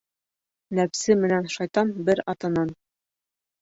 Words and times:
Нәпсе 0.79 1.17
менән 1.25 1.53
шайтан 1.59 1.95
бер 2.11 2.27
атанан. 2.37 2.77